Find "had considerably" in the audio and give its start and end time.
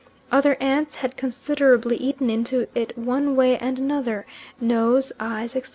0.95-1.95